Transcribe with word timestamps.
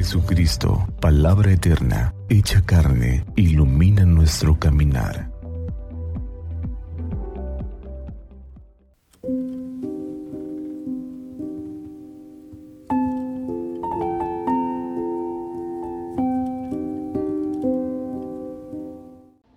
Jesucristo, 0.00 0.88
palabra 0.98 1.52
eterna, 1.52 2.14
hecha 2.30 2.62
carne, 2.64 3.22
ilumina 3.36 4.06
nuestro 4.06 4.58
caminar. 4.58 5.30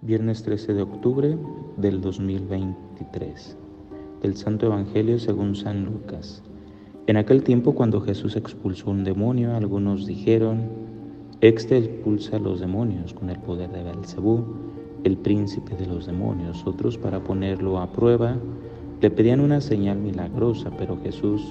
Viernes 0.00 0.42
13 0.42 0.74
de 0.74 0.82
octubre 0.82 1.38
del 1.76 2.00
2023. 2.00 3.56
Del 4.20 4.36
Santo 4.36 4.66
Evangelio 4.66 5.20
según 5.20 5.54
San 5.54 5.84
Lucas. 5.84 6.42
En 7.08 7.16
aquel 7.16 7.42
tiempo 7.42 7.74
cuando 7.74 8.00
Jesús 8.00 8.36
expulsó 8.36 8.92
un 8.92 9.02
demonio, 9.02 9.56
algunos 9.56 10.06
dijeron, 10.06 10.68
Este 11.40 11.76
expulsa 11.76 12.36
a 12.36 12.38
los 12.38 12.60
demonios 12.60 13.12
con 13.12 13.28
el 13.28 13.40
poder 13.40 13.70
de 13.72 13.82
Belcebú, 13.82 14.44
el 15.02 15.16
príncipe 15.16 15.74
de 15.74 15.86
los 15.86 16.06
demonios. 16.06 16.64
Otros, 16.64 16.96
para 16.96 17.18
ponerlo 17.18 17.80
a 17.80 17.90
prueba, 17.90 18.36
le 19.00 19.10
pedían 19.10 19.40
una 19.40 19.60
señal 19.60 19.98
milagrosa, 19.98 20.70
pero 20.78 20.96
Jesús, 21.02 21.42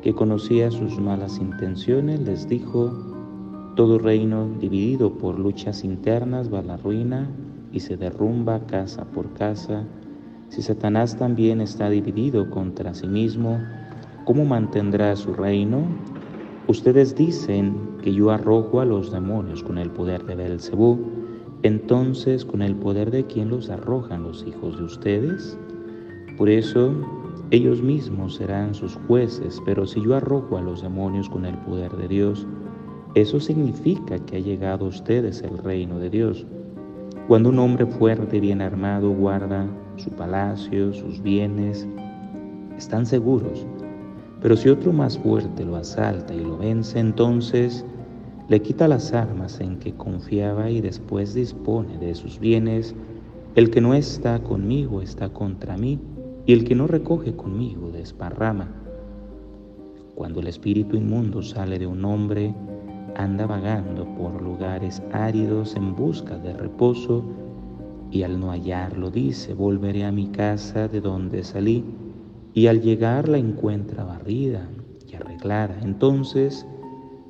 que 0.00 0.14
conocía 0.14 0.70
sus 0.70 0.96
malas 1.00 1.38
intenciones, 1.38 2.20
les 2.20 2.48
dijo, 2.48 2.92
Todo 3.74 3.98
reino 3.98 4.48
dividido 4.60 5.14
por 5.14 5.40
luchas 5.40 5.82
internas 5.82 6.54
va 6.54 6.60
a 6.60 6.62
la 6.62 6.76
ruina 6.76 7.28
y 7.72 7.80
se 7.80 7.96
derrumba 7.96 8.60
casa 8.66 9.06
por 9.06 9.32
casa. 9.32 9.82
Si 10.50 10.62
Satanás 10.62 11.16
también 11.16 11.60
está 11.60 11.90
dividido 11.90 12.48
contra 12.48 12.94
sí 12.94 13.08
mismo, 13.08 13.58
¿cómo 14.24 14.44
mantendrá 14.44 15.14
su 15.16 15.32
reino? 15.34 15.84
Ustedes 16.68 17.14
dicen 17.14 17.74
que 18.02 18.12
yo 18.12 18.30
arrojo 18.30 18.80
a 18.80 18.84
los 18.84 19.10
demonios 19.10 19.62
con 19.62 19.78
el 19.78 19.90
poder 19.90 20.24
de 20.24 20.36
Belcebú, 20.36 20.98
entonces 21.62 22.44
con 22.44 22.62
el 22.62 22.76
poder 22.76 23.10
de 23.10 23.26
quién 23.26 23.48
los 23.48 23.70
arrojan 23.70 24.22
los 24.22 24.44
hijos 24.46 24.78
de 24.78 24.84
ustedes? 24.84 25.58
Por 26.36 26.48
eso 26.48 26.94
ellos 27.50 27.82
mismos 27.82 28.36
serán 28.36 28.74
sus 28.74 28.96
jueces, 29.08 29.60
pero 29.64 29.86
si 29.86 30.02
yo 30.02 30.14
arrojo 30.14 30.56
a 30.56 30.62
los 30.62 30.82
demonios 30.82 31.28
con 31.28 31.44
el 31.44 31.56
poder 31.58 31.92
de 31.92 32.08
Dios, 32.08 32.46
eso 33.14 33.40
significa 33.40 34.18
que 34.20 34.36
ha 34.36 34.40
llegado 34.40 34.86
a 34.86 34.88
ustedes 34.88 35.42
el 35.42 35.58
reino 35.58 35.98
de 35.98 36.10
Dios. 36.10 36.46
Cuando 37.28 37.50
un 37.50 37.58
hombre 37.58 37.86
fuerte 37.86 38.38
y 38.38 38.40
bien 38.40 38.62
armado 38.62 39.10
guarda 39.10 39.66
su 39.96 40.10
palacio, 40.10 40.92
sus 40.92 41.22
bienes, 41.22 41.86
están 42.76 43.04
seguros 43.04 43.66
pero 44.42 44.56
si 44.56 44.68
otro 44.68 44.92
más 44.92 45.16
fuerte 45.18 45.64
lo 45.64 45.76
asalta 45.76 46.34
y 46.34 46.40
lo 46.40 46.58
vence, 46.58 46.98
entonces 46.98 47.84
le 48.48 48.60
quita 48.60 48.88
las 48.88 49.12
armas 49.12 49.60
en 49.60 49.78
que 49.78 49.94
confiaba 49.94 50.68
y 50.68 50.80
después 50.80 51.32
dispone 51.32 51.96
de 51.98 52.16
sus 52.16 52.40
bienes. 52.40 52.92
El 53.54 53.70
que 53.70 53.80
no 53.80 53.94
está 53.94 54.40
conmigo 54.40 55.00
está 55.00 55.28
contra 55.28 55.76
mí, 55.76 56.00
y 56.44 56.52
el 56.52 56.64
que 56.64 56.74
no 56.74 56.88
recoge 56.88 57.36
conmigo 57.36 57.92
desparrama. 57.92 58.68
Cuando 60.16 60.40
el 60.40 60.48
espíritu 60.48 60.96
inmundo 60.96 61.40
sale 61.40 61.78
de 61.78 61.86
un 61.86 62.04
hombre, 62.04 62.52
anda 63.14 63.46
vagando 63.46 64.06
por 64.16 64.42
lugares 64.42 65.00
áridos 65.12 65.76
en 65.76 65.94
busca 65.94 66.36
de 66.38 66.52
reposo, 66.52 67.22
y 68.10 68.24
al 68.24 68.40
no 68.40 68.50
hallarlo 68.50 69.10
dice, 69.10 69.54
volveré 69.54 70.04
a 70.04 70.10
mi 70.10 70.26
casa 70.26 70.88
de 70.88 71.00
donde 71.00 71.44
salí 71.44 71.84
y 72.54 72.66
al 72.66 72.80
llegar 72.80 73.28
la 73.28 73.38
encuentra 73.38 74.04
barrida 74.04 74.68
y 75.08 75.14
arreglada. 75.14 75.78
Entonces 75.82 76.66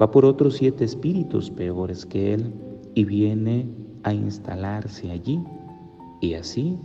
va 0.00 0.10
por 0.10 0.24
otros 0.24 0.56
siete 0.56 0.84
espíritus 0.84 1.50
peores 1.50 2.04
que 2.04 2.34
él 2.34 2.52
y 2.94 3.04
viene 3.04 3.68
a 4.02 4.12
instalarse 4.12 5.10
allí. 5.10 5.42
Y 6.20 6.34
así 6.34 6.78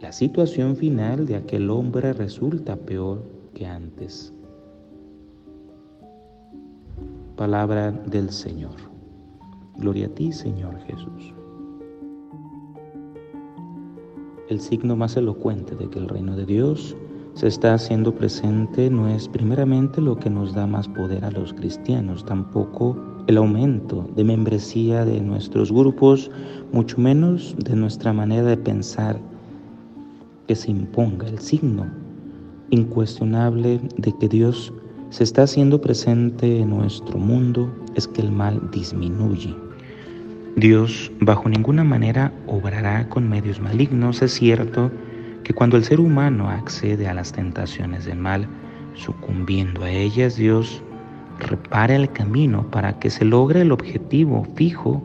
la 0.00 0.12
situación 0.12 0.76
final 0.76 1.26
de 1.26 1.36
aquel 1.36 1.70
hombre 1.70 2.12
resulta 2.12 2.76
peor 2.76 3.22
que 3.54 3.66
antes. 3.66 4.34
Palabra 7.36 7.92
del 7.92 8.30
Señor. 8.30 8.74
Gloria 9.76 10.06
a 10.06 10.10
ti, 10.10 10.32
Señor 10.32 10.78
Jesús. 10.80 11.34
El 14.48 14.60
signo 14.60 14.96
más 14.96 15.16
elocuente 15.16 15.76
de 15.76 15.88
que 15.88 15.98
el 15.98 16.08
reino 16.08 16.36
de 16.36 16.46
Dios 16.46 16.96
se 17.34 17.48
está 17.48 17.74
haciendo 17.74 18.14
presente 18.14 18.90
no 18.90 19.08
es 19.08 19.28
primeramente 19.28 20.00
lo 20.00 20.16
que 20.18 20.30
nos 20.30 20.54
da 20.54 20.66
más 20.66 20.88
poder 20.88 21.24
a 21.24 21.30
los 21.30 21.52
cristianos, 21.52 22.24
tampoco 22.24 22.96
el 23.26 23.36
aumento 23.36 24.08
de 24.16 24.24
membresía 24.24 25.04
de 25.04 25.20
nuestros 25.20 25.72
grupos, 25.72 26.30
mucho 26.72 27.00
menos 27.00 27.54
de 27.58 27.74
nuestra 27.76 28.12
manera 28.12 28.44
de 28.44 28.56
pensar 28.56 29.18
que 30.46 30.54
se 30.54 30.70
imponga 30.70 31.28
el 31.28 31.38
signo 31.38 31.86
incuestionable 32.70 33.80
de 33.96 34.12
que 34.18 34.28
Dios 34.28 34.72
se 35.10 35.24
está 35.24 35.42
haciendo 35.42 35.80
presente 35.80 36.60
en 36.60 36.70
nuestro 36.70 37.18
mundo 37.18 37.70
es 37.94 38.08
que 38.08 38.22
el 38.22 38.32
mal 38.32 38.70
disminuye. 38.72 39.54
Dios 40.56 41.12
bajo 41.20 41.48
ninguna 41.48 41.84
manera 41.84 42.32
obrará 42.46 43.08
con 43.08 43.28
medios 43.28 43.60
malignos, 43.60 44.22
es 44.22 44.32
cierto, 44.32 44.90
que 45.44 45.54
cuando 45.54 45.76
el 45.76 45.84
ser 45.84 46.00
humano 46.00 46.48
accede 46.48 47.08
a 47.08 47.14
las 47.14 47.32
tentaciones 47.32 48.04
del 48.04 48.18
mal, 48.18 48.46
sucumbiendo 48.94 49.84
a 49.84 49.90
ellas, 49.90 50.36
Dios 50.36 50.82
repara 51.38 51.96
el 51.96 52.10
camino 52.10 52.70
para 52.70 52.98
que 52.98 53.10
se 53.10 53.24
logre 53.24 53.62
el 53.62 53.72
objetivo 53.72 54.46
fijo. 54.54 55.02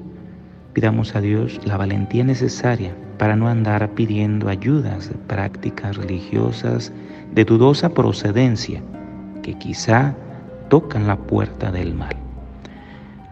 Pidamos 0.74 1.16
a 1.16 1.22
Dios 1.22 1.60
la 1.66 1.78
valentía 1.78 2.24
necesaria 2.24 2.96
para 3.18 3.36
no 3.36 3.48
andar 3.48 3.90
pidiendo 3.96 4.48
ayudas 4.50 5.10
de 5.10 5.16
prácticas 5.16 5.98
religiosas 5.98 6.94
de 7.34 7.46
dudosa 7.46 7.90
procedencia 7.90 8.82
que 9.42 9.56
quizá 9.56 10.16
tocan 10.70 11.08
la 11.08 11.18
puerta 11.18 11.72
del 11.72 11.96
mal. 11.96 12.16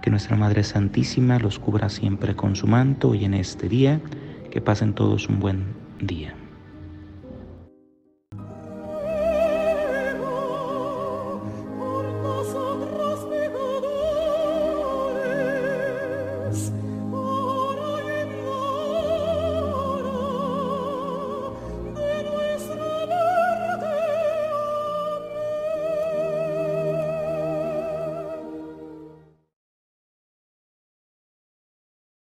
Que 0.02 0.10
nuestra 0.10 0.36
Madre 0.36 0.64
Santísima 0.64 1.40
los 1.40 1.60
cubra 1.60 1.90
siempre 1.90 2.36
con 2.36 2.56
su 2.56 2.68
manto 2.68 3.16
y 3.16 3.26
en 3.26 3.34
este 3.34 3.70
día 3.70 4.00
que 4.52 4.62
pasen 4.62 4.94
todos 4.94 5.28
un 5.30 5.40
buen 5.40 5.66
día. 6.00 6.34